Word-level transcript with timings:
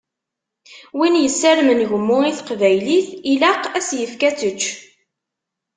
Win 0.97 1.15
yessarmen 1.21 1.81
gemmu 1.89 2.17
i 2.29 2.31
teqbaylit 2.37 3.09
ilaq 3.31 3.63
ad 3.67 3.73
as-yefk 3.79 4.21
ad 4.29 4.35
tečč. 4.39 4.63